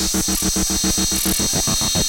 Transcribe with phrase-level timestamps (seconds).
[0.00, 1.99] ます。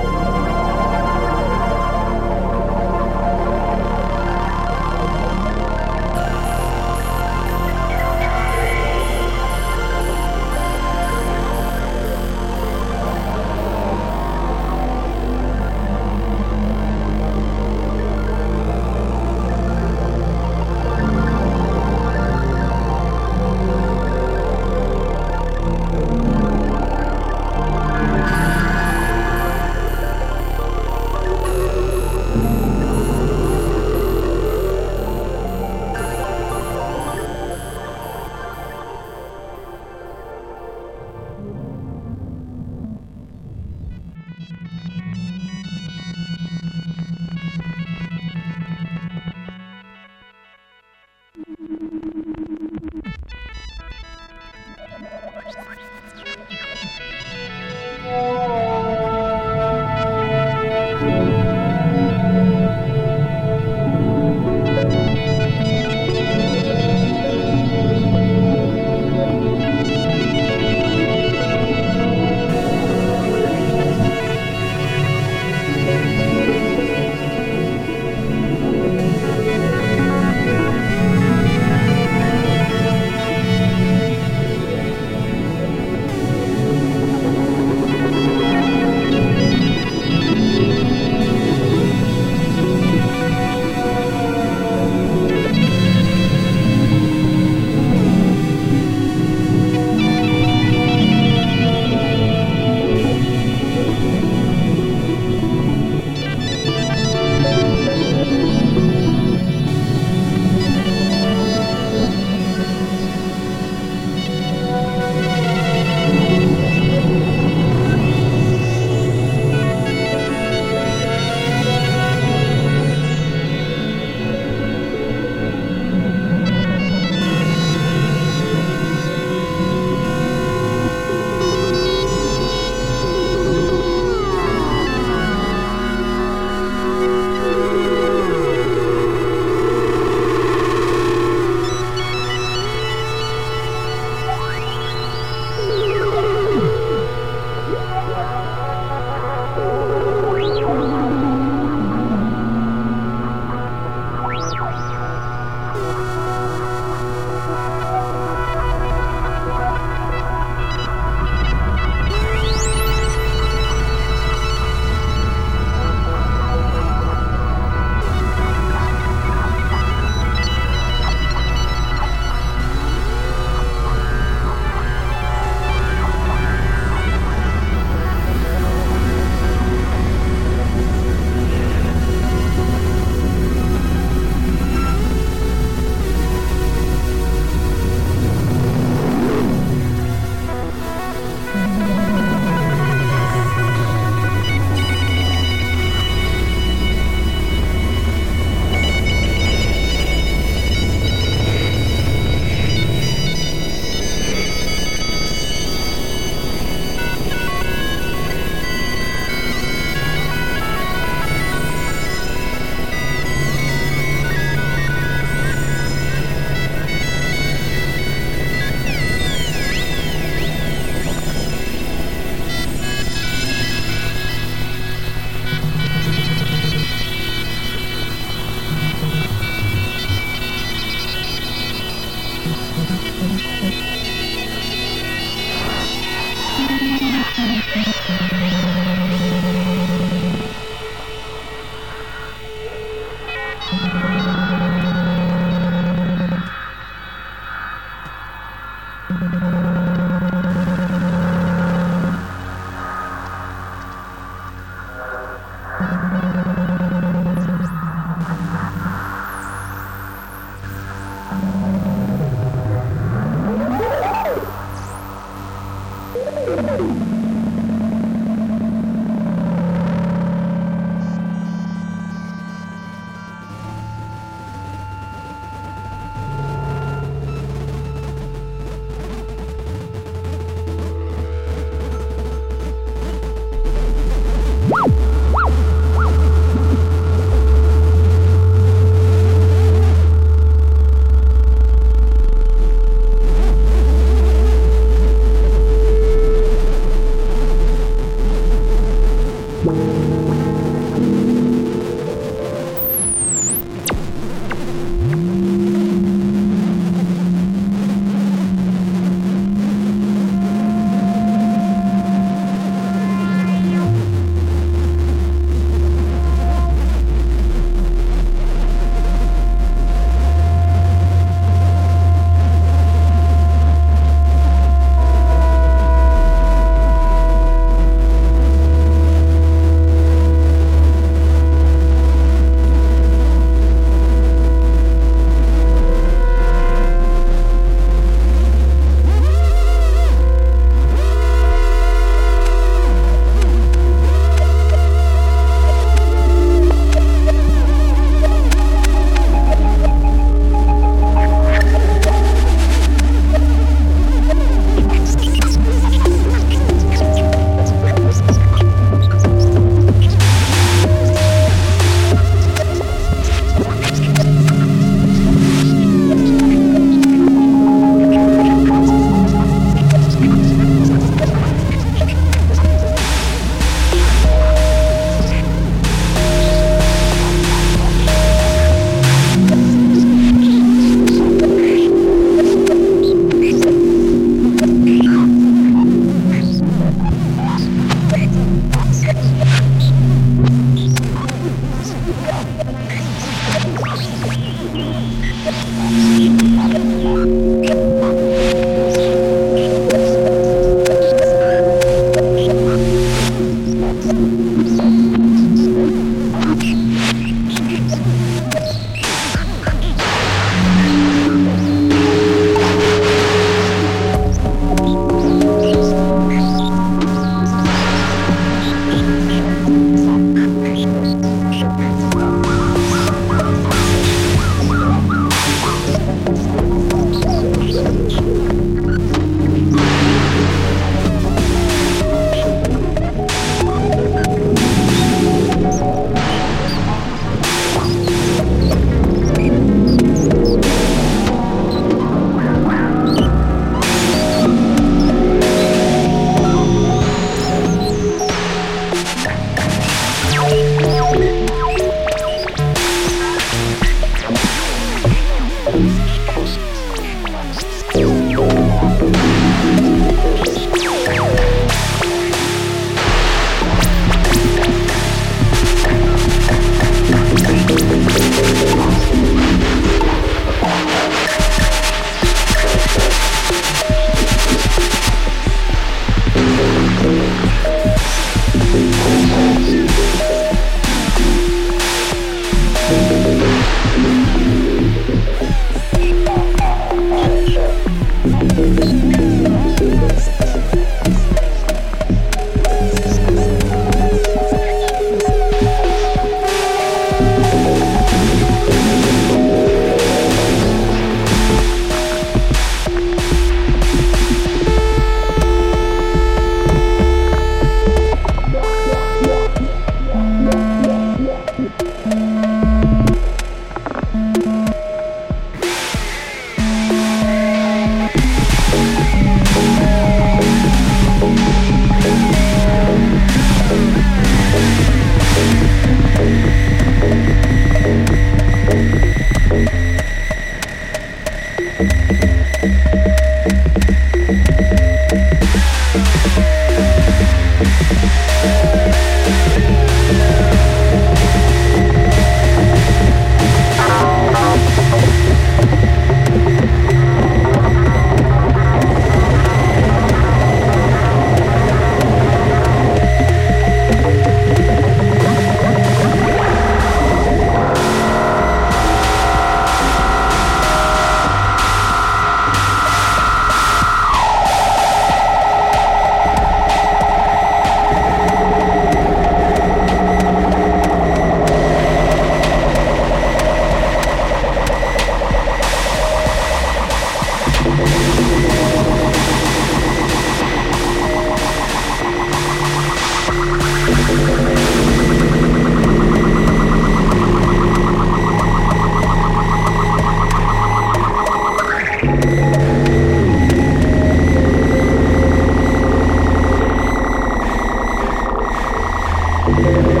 [599.61, 600.00] Yeah.